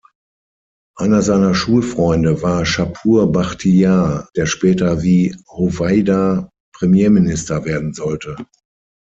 Einer 0.97 1.21
seiner 1.21 1.53
Schulfreunde 1.53 2.41
war 2.41 2.65
Schapur 2.65 3.31
Bachtiar, 3.31 4.29
der 4.35 4.47
später 4.47 5.03
wie 5.03 5.35
Hoveyda 5.47 6.49
Premierminister 6.73 7.65
werden 7.65 7.93
sollte. 7.93 8.35